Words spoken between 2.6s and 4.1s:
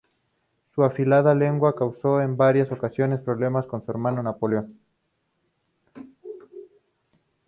ocasiones problemas con su